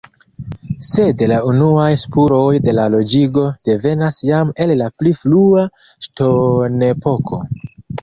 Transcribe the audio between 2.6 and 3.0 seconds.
de la